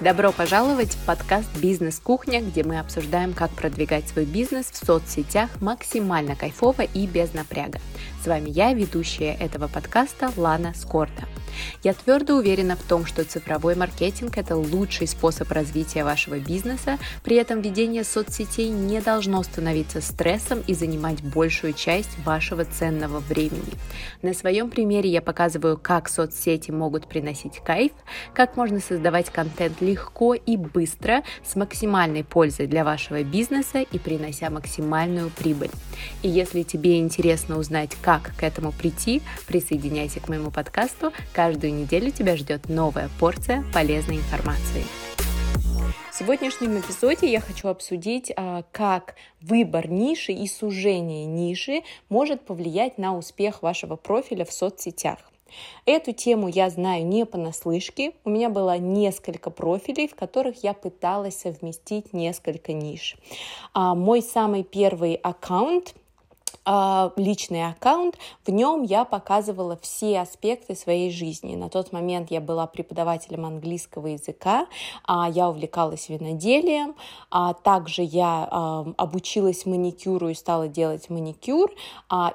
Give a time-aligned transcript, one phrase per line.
[0.00, 6.34] Добро пожаловать в подкаст «Бизнес-кухня», где мы обсуждаем, как продвигать свой бизнес в соцсетях максимально
[6.34, 7.78] кайфово и без напряга.
[8.22, 11.28] С вами я, ведущая этого подкаста Лана Скорта.
[11.82, 17.36] Я твердо уверена в том, что цифровой маркетинг– это лучший способ развития вашего бизнеса, при
[17.36, 23.72] этом ведение соцсетей не должно становиться стрессом и занимать большую часть вашего ценного времени.
[24.22, 27.92] На своем примере я показываю, как соцсети могут приносить кайф,
[28.34, 34.50] как можно создавать контент легко и быстро, с максимальной пользой для вашего бизнеса и принося
[34.50, 35.70] максимальную прибыль.
[36.22, 41.12] И если тебе интересно узнать, как к этому прийти, присоединяйся к моему подкасту,
[41.44, 44.82] Каждую неделю тебя ждет новая порция полезной информации.
[46.10, 52.96] В сегодняшнем эпизоде я хочу обсудить, а, как выбор ниши и сужение ниши может повлиять
[52.96, 55.18] на успех вашего профиля в соцсетях.
[55.84, 58.12] Эту тему я знаю не понаслышке.
[58.24, 63.18] У меня было несколько профилей, в которых я пыталась совместить несколько ниш.
[63.74, 65.94] А мой самый первый аккаунт
[66.64, 71.56] а, личный аккаунт, в нем я показывала все аспекты своей жизни.
[71.56, 74.66] На тот момент я была преподавателем английского языка,
[75.04, 76.94] а я увлекалась виноделием,
[77.30, 81.70] а также я обучилась маникюру и стала делать маникюр,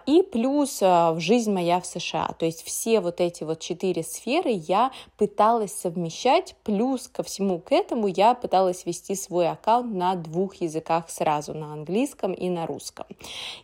[0.05, 2.29] и плюс в жизнь моя в США.
[2.37, 7.71] То есть все вот эти вот четыре сферы я пыталась совмещать, плюс ко всему к
[7.71, 13.05] этому я пыталась вести свой аккаунт на двух языках сразу, на английском и на русском.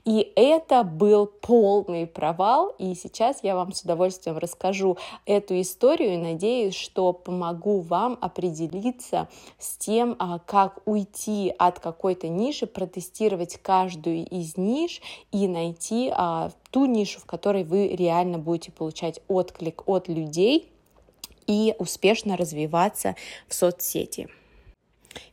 [0.05, 6.14] И это это был полный провал, и сейчас я вам с удовольствием расскажу эту историю
[6.14, 9.28] и надеюсь, что помогу вам определиться
[9.59, 16.52] с тем, а, как уйти от какой-то ниши, протестировать каждую из ниш и найти а,
[16.72, 20.72] ту нишу, в которой вы реально будете получать отклик от людей
[21.47, 23.16] и успешно развиваться
[23.47, 24.30] в соцсети.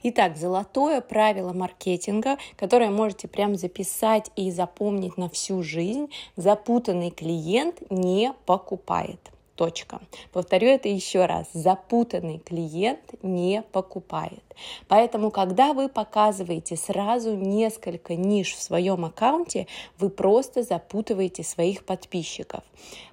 [0.03, 6.11] Итак, золотое правило маркетинга, которое можете прям записать и запомнить на всю жизнь.
[6.37, 9.21] Запутанный клиент не покупает.
[9.55, 10.01] Точка.
[10.33, 11.47] Повторю это еще раз.
[11.53, 14.43] Запутанный клиент не покупает.
[14.89, 19.67] Поэтому, когда вы показываете сразу несколько ниш в своем аккаунте,
[19.99, 22.65] вы просто запутываете своих подписчиков.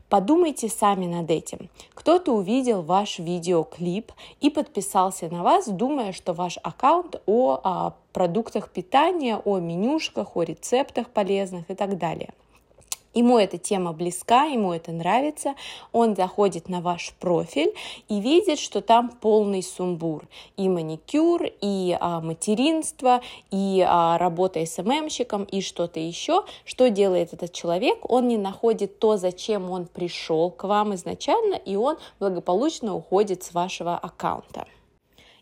[0.09, 1.69] Подумайте сами над этим.
[1.93, 4.11] Кто-то увидел ваш видеоклип
[4.41, 10.41] и подписался на вас, думая, что ваш аккаунт о, о продуктах питания, о менюшках, о
[10.41, 12.33] рецептах полезных и так далее.
[13.15, 15.55] Ему эта тема близка, ему это нравится,
[15.91, 17.73] он заходит на ваш профиль
[18.07, 20.27] и видит, что там полный сумбур.
[20.57, 26.45] И маникюр, и а, материнство, и а, работа СММщиком, и что-то еще.
[26.65, 27.97] Что делает этот человек?
[28.09, 33.53] Он не находит то, зачем он пришел к вам изначально, и он благополучно уходит с
[33.53, 34.67] вашего аккаунта.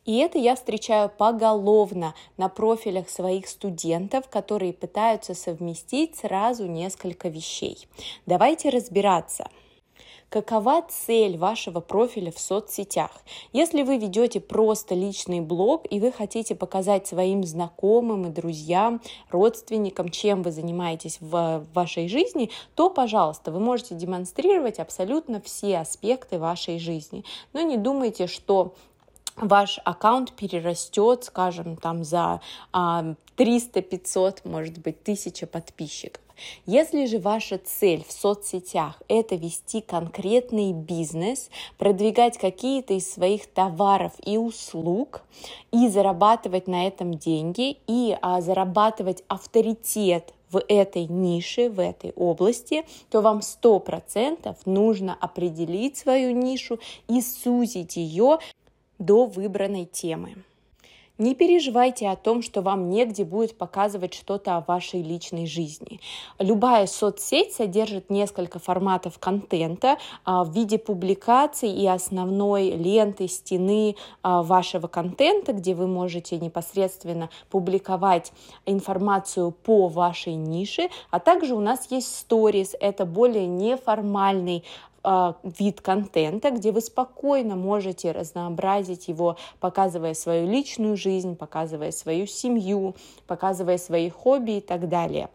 [0.07, 7.87] И это я встречаю поголовно на профилях своих студентов, которые пытаются совместить сразу несколько вещей.
[8.25, 9.49] Давайте разбираться.
[10.29, 13.11] Какова цель вашего профиля в соцсетях?
[13.51, 20.09] Если вы ведете просто личный блог и вы хотите показать своим знакомым и друзьям, родственникам,
[20.09, 26.79] чем вы занимаетесь в вашей жизни, то, пожалуйста, вы можете демонстрировать абсолютно все аспекты вашей
[26.79, 27.25] жизни.
[27.51, 28.73] Но не думайте, что
[29.37, 32.41] ваш аккаунт перерастет, скажем, там за
[33.35, 36.21] 300, 500, может быть, 1000 подписчиков.
[36.65, 44.13] Если же ваша цель в соцсетях– это вести конкретный бизнес, продвигать какие-то из своих товаров
[44.23, 45.23] и услуг
[45.71, 52.85] и зарабатывать на этом деньги, и а, зарабатывать авторитет в этой нише, в этой области,
[53.09, 58.39] то вам 100% нужно определить свою нишу и сузить ее
[58.99, 60.35] до выбранной темы.
[61.17, 65.99] Не переживайте о том, что вам негде будет показывать что-то о вашей личной жизни.
[66.37, 74.43] Любая соцсеть содержит несколько форматов контента а, в виде публикаций и основной ленты, стены а,
[74.43, 78.31] вашего контента, где вы можете непосредственно публиковать
[78.67, 84.63] информацию по вашей нише, а также у нас есть сторис, это более неформальный
[85.43, 92.95] вид контента, где вы спокойно можете разнообразить его, показывая свою личную жизнь, показывая свою семью,
[93.25, 95.29] показывая свои хобби и так далее.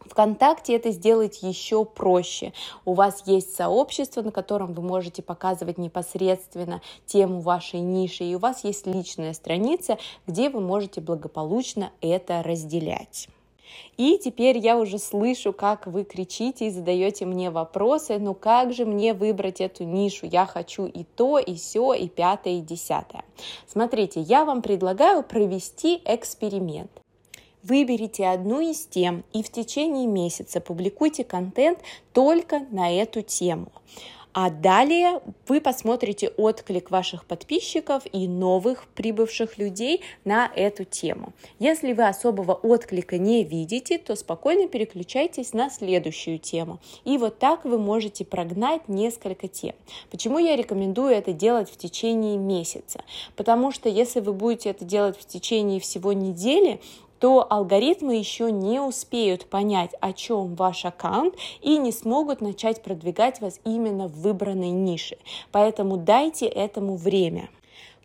[0.00, 2.52] Вконтакте это сделать еще проще.
[2.84, 8.38] У вас есть сообщество, на котором вы можете показывать непосредственно тему вашей ниши, и у
[8.38, 13.28] вас есть личная страница, где вы можете благополучно это разделять.
[13.96, 18.84] И теперь я уже слышу, как вы кричите и задаете мне вопросы, ну как же
[18.84, 20.26] мне выбрать эту нишу?
[20.26, 23.24] Я хочу и то, и все, и пятое, и десятое.
[23.66, 26.90] Смотрите, я вам предлагаю провести эксперимент.
[27.62, 31.80] Выберите одну из тем и в течение месяца публикуйте контент
[32.12, 33.72] только на эту тему.
[34.32, 41.32] А далее вы посмотрите отклик ваших подписчиков и новых прибывших людей на эту тему.
[41.58, 46.78] Если вы особого отклика не видите, то спокойно переключайтесь на следующую тему.
[47.04, 49.74] И вот так вы можете прогнать несколько тем.
[50.10, 53.02] Почему я рекомендую это делать в течение месяца?
[53.34, 56.80] Потому что если вы будете это делать в течение всего недели,
[57.18, 63.40] то алгоритмы еще не успеют понять, о чем ваш аккаунт и не смогут начать продвигать
[63.40, 65.18] вас именно в выбранной нише.
[65.52, 67.48] Поэтому дайте этому время.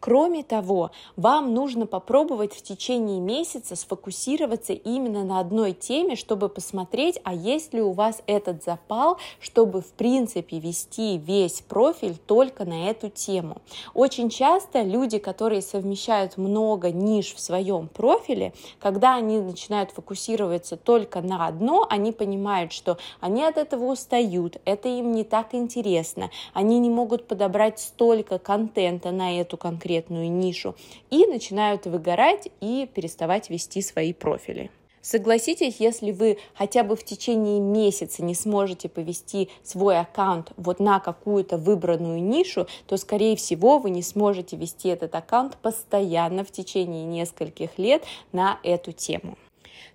[0.05, 7.21] Кроме того, вам нужно попробовать в течение месяца сфокусироваться именно на одной теме, чтобы посмотреть,
[7.23, 12.89] а есть ли у вас этот запал, чтобы в принципе вести весь профиль только на
[12.89, 13.61] эту тему.
[13.93, 18.51] Очень часто люди, которые совмещают много ниш в своем профиле,
[18.81, 24.89] когда они начинают фокусироваться только на одно, они понимают, что они от этого устают, это
[24.89, 30.75] им не так интересно, они не могут подобрать столько контента на эту конкретную конкретную нишу
[31.11, 34.71] и начинают выгорать и переставать вести свои профили.
[35.01, 40.99] Согласитесь, если вы хотя бы в течение месяца не сможете повести свой аккаунт вот на
[41.01, 47.03] какую-то выбранную нишу, то, скорее всего, вы не сможете вести этот аккаунт постоянно в течение
[47.03, 49.37] нескольких лет на эту тему.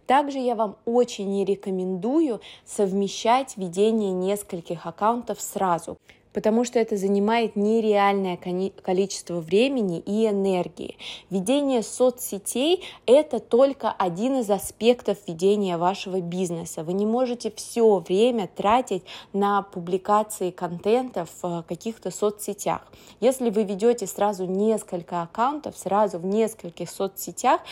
[0.06, 5.96] Также я вам очень не рекомендую совмещать ведение нескольких аккаунтов сразу
[6.38, 10.96] потому что это занимает нереальное количество времени и энергии.
[11.30, 16.84] Ведение соцсетей– это только один из аспектов ведения вашего бизнеса.
[16.84, 19.02] Вы не можете все время тратить
[19.32, 22.86] на публикации контента в каких-то соцсетях.
[23.18, 27.62] Если вы ведете сразу несколько аккаунтов, сразу в нескольких соцсетях,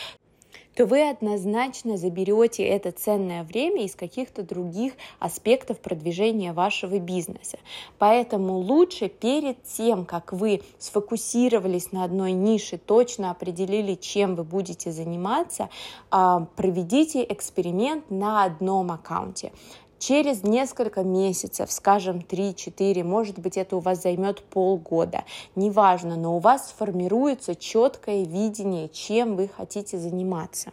[0.74, 7.58] то вы однозначно заберете это ценное время из каких-то других аспектов продвижения вашего бизнеса.
[7.98, 14.92] Поэтому лучше перед тем, как вы сфокусировались на одной нише, точно определили, чем вы будете
[14.92, 15.70] заниматься,
[16.10, 19.52] а, проведите эксперимент на одном аккаунте
[19.98, 26.38] через несколько месяцев, скажем, 3-4, может быть, это у вас займет полгода, неважно, но у
[26.38, 30.72] вас сформируется четкое видение, чем вы хотите заниматься.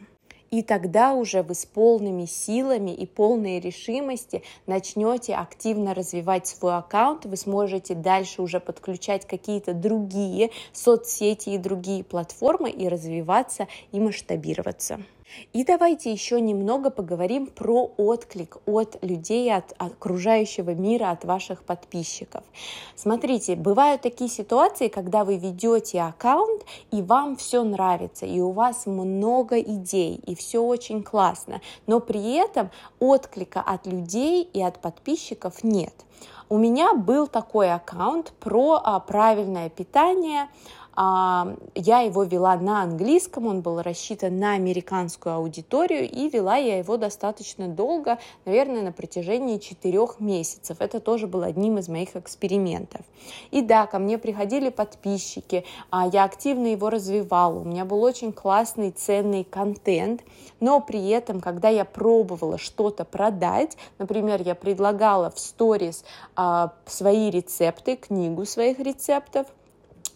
[0.53, 7.25] И тогда уже вы с полными силами и полной решимости начнете активно развивать свой аккаунт,
[7.25, 15.01] вы сможете дальше уже подключать какие-то другие соцсети и другие платформы и развиваться и масштабироваться.
[15.53, 22.43] И давайте еще немного поговорим про отклик от людей, от окружающего мира, от ваших подписчиков.
[22.95, 28.85] Смотрите, бывают такие ситуации, когда вы ведете аккаунт, и вам все нравится, и у вас
[28.85, 32.69] много идей, и все очень классно, но при этом
[32.99, 35.93] отклика от людей и от подписчиков нет.
[36.49, 40.49] У меня был такой аккаунт про а, правильное питание,
[40.95, 46.97] я его вела на английском, он был рассчитан на американскую аудиторию, и вела я его
[46.97, 50.77] достаточно долго, наверное, на протяжении четырех месяцев.
[50.79, 53.01] Это тоже был одним из моих экспериментов.
[53.51, 58.31] И да, ко мне приходили подписчики, а, я активно его развивала, у меня был очень
[58.31, 60.23] классный, ценный контент,
[60.59, 66.03] но при этом, когда я пробовала что-то продать, например, я предлагала в сторис
[66.35, 69.47] а, свои рецепты, книгу своих рецептов,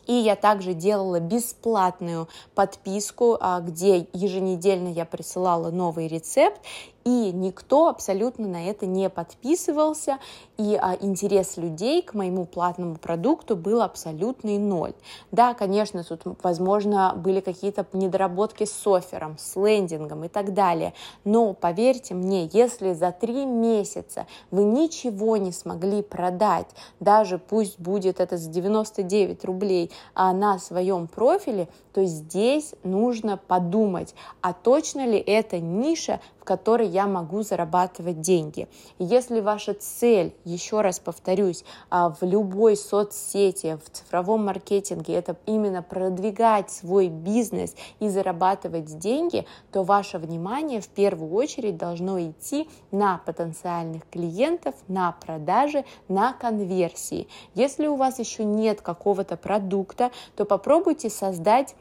[0.08, 6.62] и я также делала бесплатную подписку, а, где еженедельно я присылала новый рецепт
[7.08, 10.18] и никто абсолютно на это не подписывался,
[10.58, 14.94] и а, интерес людей к моему платному продукту был абсолютный ноль.
[15.32, 21.54] Да, конечно, тут, возможно, были какие-то недоработки с оффером, с лендингом и так далее, но
[21.54, 26.68] поверьте мне, если за три месяца вы ничего не смогли продать,
[27.00, 34.14] даже пусть будет это за 99 рублей а, на своем профиле, то здесь нужно подумать,
[34.42, 38.70] а точно ли это ниша, которой я могу зарабатывать деньги.
[39.00, 45.84] Если ваша цель, еще раз повторюсь, а, в любой соцсети, в цифровом маркетинге, это именно
[45.84, 53.18] продвигать свой бизнес и зарабатывать деньги, то ваше внимание в первую очередь должно идти на
[53.25, 57.27] потенциальных клиентов, на продажи, на конверсии.
[57.56, 61.75] Если у вас еще нет какого-то продукта, то попробуйте создать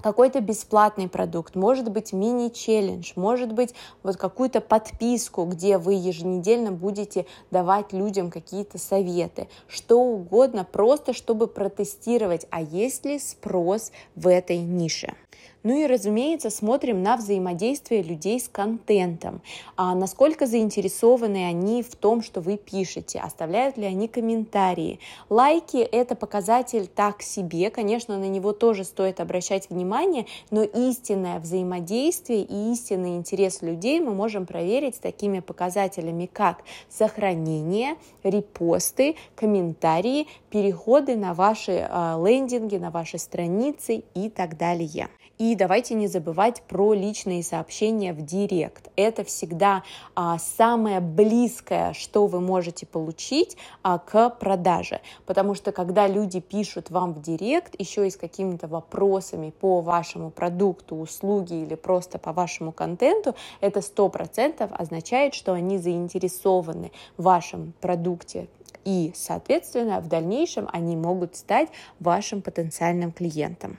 [0.00, 7.26] какой-то бесплатный продукт, может быть мини-челлендж, может быть вот какую-то подписку, где вы еженедельно будете
[7.50, 14.58] давать людям какие-то советы, что угодно, просто чтобы протестировать, а есть ли спрос в этой
[14.58, 15.14] нише.
[15.62, 19.42] Ну и, разумеется, смотрим на взаимодействие людей с контентом.
[19.76, 25.00] А насколько заинтересованы они в том, что вы пишете, оставляют ли они комментарии.
[25.28, 32.42] Лайки– это показатель так себе, конечно, на него тоже стоит обращать внимание, но истинное взаимодействие
[32.42, 36.58] и истинный интерес людей мы можем проверить с такими показателями, как
[36.88, 45.08] сохранение, репосты, комментарии, переходы на ваши а, лендинги, на ваши страницы и так далее.
[45.38, 48.90] И давайте не забывать про личные сообщения в директ.
[48.96, 49.82] Это всегда
[50.14, 55.00] а, самое близкое, что вы можете получить а, к продаже.
[55.26, 60.30] Потому что когда люди пишут вам в директ еще и с какими-то вопросами по вашему
[60.30, 67.24] продукту, услуге или просто по вашему контенту, это сто процентов означает, что они заинтересованы в
[67.24, 68.48] вашем продукте,
[68.86, 73.78] и, соответственно, в дальнейшем они могут стать вашим потенциальным клиентом.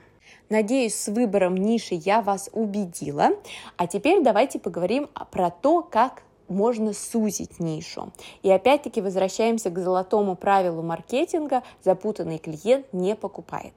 [0.49, 3.31] Надеюсь, с выбором ниши я вас убедила.
[3.75, 8.11] А теперь давайте поговорим про то, как можно сузить нишу.
[8.43, 13.73] И опять-таки возвращаемся к золотому правилу маркетинга «запутанный клиент не покупает».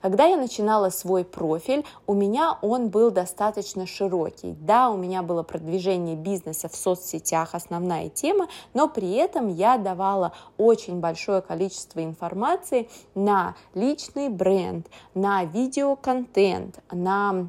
[0.00, 4.54] Когда я начинала свой профиль, у меня он был достаточно широкий.
[4.60, 10.32] Да, у меня было продвижение бизнеса в соцсетях, основная тема, но при этом я давала
[10.58, 17.48] очень большое количество информации на личный бренд, на видеоконтент, на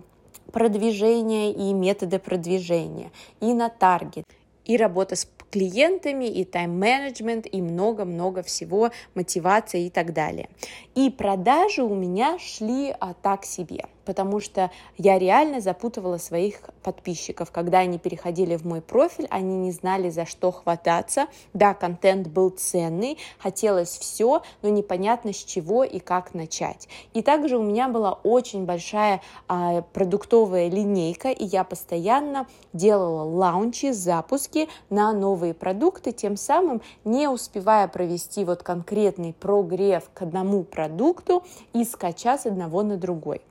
[0.52, 4.25] продвижение и методы продвижения, и на таргет
[4.66, 10.50] и работа с клиентами, и тайм-менеджмент, и много-много всего, мотивация и так далее.
[10.96, 17.52] И продажи у меня шли а, так себе потому что я реально запутывала своих подписчиков.
[17.52, 21.28] Когда они переходили в мой профиль, они не знали, за что хвататься.
[21.54, 26.88] Да, контент был ценный, хотелось все, но непонятно с чего и как начать.
[27.14, 33.92] И также у меня была очень большая а, продуктовая линейка, и я постоянно делала лаунчи,
[33.92, 41.44] запуски на новые продукты, тем самым не успевая провести вот конкретный прогрев к одному продукту
[41.74, 43.42] и скачать с одного на другой.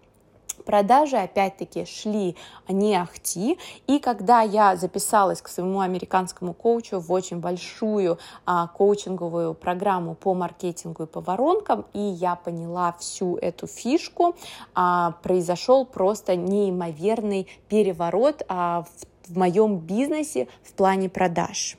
[0.64, 2.36] Продажи опять-таки шли
[2.68, 9.54] не ахти, и когда я записалась к своему американскому коучу в очень большую а, коучинговую
[9.54, 14.34] программу по маркетингу и по воронкам, и я поняла всю эту фишку,
[14.74, 18.84] а, произошел просто неимоверный переворот а,
[19.24, 21.76] в, в моем бизнесе в плане продаж.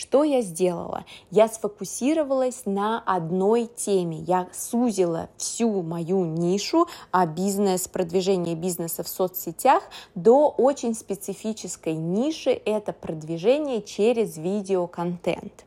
[0.00, 1.04] Что я сделала?
[1.30, 4.16] Я сфокусировалась на одной теме.
[4.20, 9.82] Я сузила всю мою нишу а бизнес, продвижение бизнеса в соцсетях
[10.14, 12.58] до очень специфической ниши.
[12.64, 15.66] Это продвижение через видеоконтент.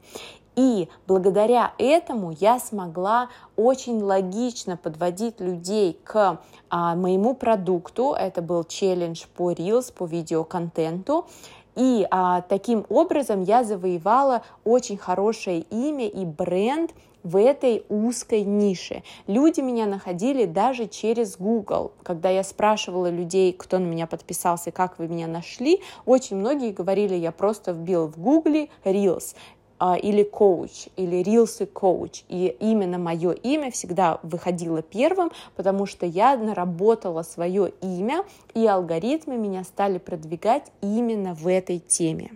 [0.56, 8.16] И благодаря этому я смогла очень логично подводить людей к а, моему продукту.
[8.18, 11.26] Это был челлендж по Reels, по видеоконтенту.
[11.76, 16.92] И а, таким образом я завоевала очень хорошее имя и бренд
[17.24, 19.02] в этой узкой нише.
[19.28, 21.94] Люди меня находили даже через Google.
[22.04, 27.16] Когда я спрашивала людей, кто на меня подписался, как вы меня нашли, очень многие говорили,
[27.16, 29.36] я просто вбил в Google Reels
[30.02, 32.24] или коуч, или рилсы коуч.
[32.30, 38.24] И именно мое имя всегда выходило первым, потому что я наработала свое имя,
[38.54, 42.32] и алгоритмы меня стали продвигать именно в этой теме.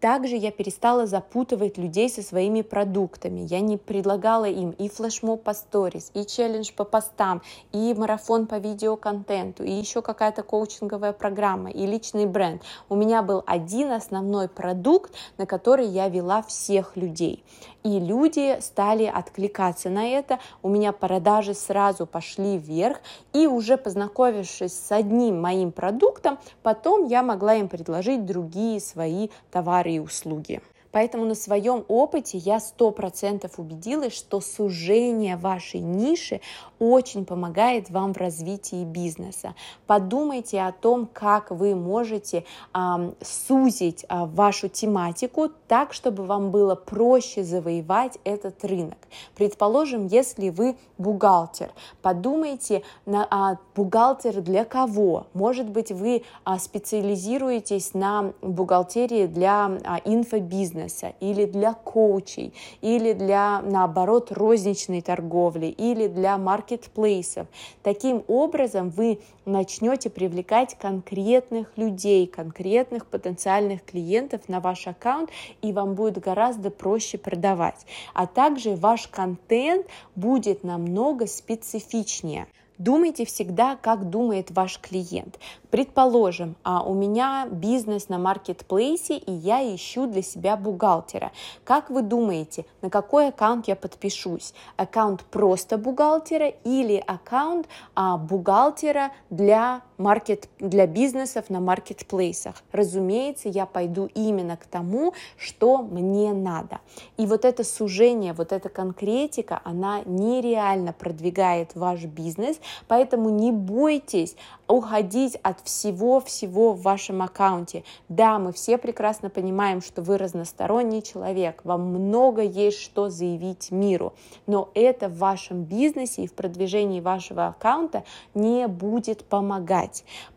[0.00, 3.40] Также я перестала запутывать людей со своими продуктами.
[3.48, 8.56] Я не предлагала им и флешмоб по сторис, и челлендж по постам, и марафон по
[8.56, 12.62] видеоконтенту, и еще какая-то коучинговая программа, и личный бренд.
[12.88, 17.42] У меня был один основной продукт, на который я вела всех людей
[17.86, 20.40] и люди стали откликаться на это.
[20.60, 22.98] У меня продажи сразу пошли вверх,
[23.32, 29.92] и уже познакомившись с одним моим продуктом, потом я могла им предложить другие свои товары
[29.92, 30.60] и услуги.
[30.96, 36.40] Поэтому на своем опыте я сто процентов убедилась, что сужение вашей ниши
[36.78, 39.54] очень помогает вам в развитии бизнеса.
[39.86, 46.74] Подумайте о том, как вы можете а, сузить а, вашу тематику так, чтобы вам было
[46.74, 48.96] проще завоевать этот рынок.
[49.34, 55.26] Предположим, если вы бухгалтер, подумайте на а, бухгалтер для кого.
[55.34, 63.12] Может быть, вы а, специализируетесь на бухгалтерии для а, инфобизнеса бизнеса или для коучей, или
[63.12, 67.46] для, наоборот, розничной торговли, или для маркетплейсов.
[67.82, 75.30] Таким образом вы начнете привлекать конкретных людей, конкретных потенциальных клиентов на ваш аккаунт,
[75.62, 77.86] и вам будет гораздо проще продавать.
[78.14, 82.46] А также ваш контент будет намного специфичнее.
[82.78, 85.38] Думайте всегда, как думает ваш клиент.
[85.70, 91.32] Предположим, а у меня бизнес на маркетплейсе, и я ищу для себя бухгалтера.
[91.64, 94.52] Как вы думаете, на какой аккаунт я подпишусь?
[94.76, 102.56] Аккаунт просто бухгалтера или аккаунт а, бухгалтера для, маркет, для бизнесов на маркетплейсах?
[102.72, 106.80] Разумеется, я пойду именно к тому, что мне надо.
[107.16, 114.36] И вот это сужение, вот эта конкретика, она нереально продвигает ваш бизнес, Поэтому не бойтесь
[114.68, 117.84] уходить от всего-всего в вашем аккаунте.
[118.08, 124.14] Да, мы все прекрасно понимаем, что вы разносторонний человек, вам много есть что заявить миру,
[124.46, 128.02] но это в вашем бизнесе и в продвижении вашего аккаунта
[128.34, 129.85] не будет помогать.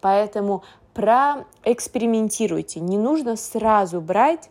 [0.02, 0.64] Поэтому
[0.94, 4.50] проэкспериментируйте, не нужно сразу брать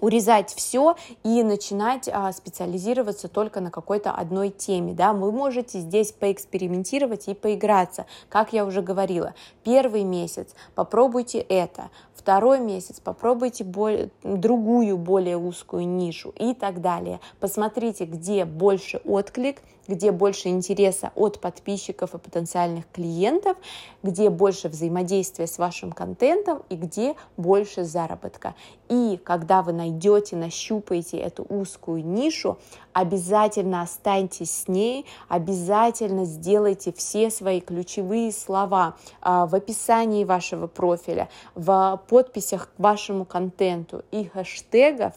[0.00, 6.12] урезать все и начинать а, специализироваться только на какой-то одной теме, да, вы можете здесь
[6.12, 14.10] поэкспериментировать и поиграться, как я уже говорила, первый месяц попробуйте это, второй месяц попробуйте более,
[14.22, 21.40] другую, более узкую нишу и так далее, посмотрите, где больше отклик, где больше интереса от
[21.40, 23.56] подписчиков и потенциальных клиентов,
[24.02, 28.54] где больше взаимодействия с вашим контентом и где больше заработка.
[28.88, 32.58] И когда вы найдете, нащупаете эту узкую нишу,
[32.92, 41.28] обязательно останьтесь с ней, обязательно сделайте все свои ключевые слова а, в описании вашего профиля,
[41.54, 45.14] в подписях к вашему контенту и хэштегов,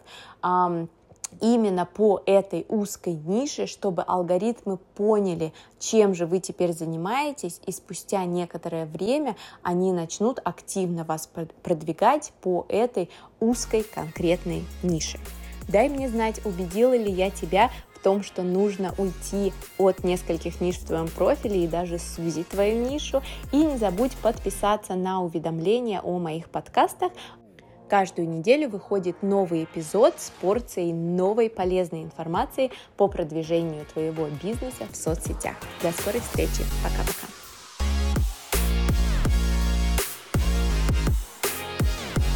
[1.39, 8.25] именно по этой узкой нише, чтобы алгоритмы поняли, чем же вы теперь занимаетесь, и спустя
[8.25, 11.29] некоторое время они начнут активно вас
[11.63, 13.09] продвигать по этой
[13.39, 15.19] узкой конкретной нише.
[15.67, 20.77] Дай мне знать, убедила ли я тебя в том, что нужно уйти от нескольких ниш
[20.77, 23.21] в твоем профиле и даже сузить твою нишу.
[23.51, 27.11] И не забудь подписаться на уведомления о моих подкастах,
[27.91, 34.95] Каждую неделю выходит новый эпизод с порцией новой полезной информации по продвижению твоего бизнеса в
[34.95, 35.57] соцсетях.
[35.83, 36.63] До скорой встречи.
[36.81, 37.20] Пока-пока.